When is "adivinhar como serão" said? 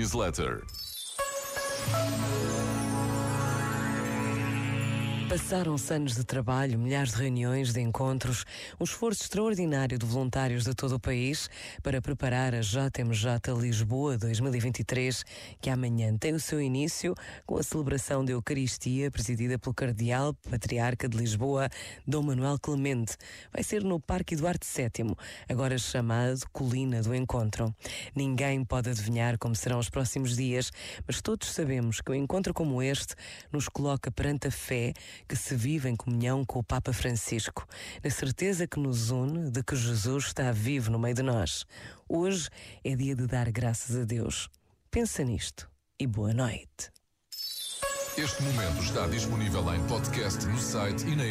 28.90-29.78